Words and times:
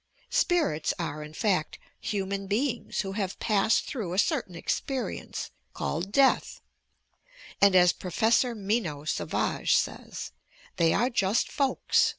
Spirits 0.31 0.95
are, 0.97 1.21
in 1.21 1.31
fact, 1.31 1.77
human 1.99 2.47
beings 2.47 3.01
who 3.01 3.13
havi; 3.13 3.37
pas 3.37 3.79
scd 3.79 3.85
tbrough 3.91 4.15
a 4.15 4.17
certain 4.17 4.55
experience, 4.55 5.51
called 5.75 6.11
"death" 6.11 6.59
and, 7.61 7.75
as 7.75 7.93
Professor 7.93 8.55
Minot 8.55 9.09
Savage 9.09 9.75
said, 9.75 10.17
"They 10.77 10.91
are 10.91 11.11
just 11.11 11.51
folks." 11.51 12.09